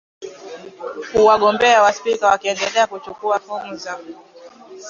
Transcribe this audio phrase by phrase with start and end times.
[1.19, 3.77] u wagombea wa spika wakietendelea kuchukuwa fomu